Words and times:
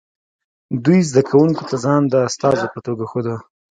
دوی 0.85 0.99
زده 1.09 1.21
کوونکو 1.29 1.63
ته 1.69 1.75
ځان 1.83 2.01
د 2.07 2.13
استازو 2.27 2.67
په 2.73 2.79
توګه 2.85 3.03
ښوده 3.11 3.35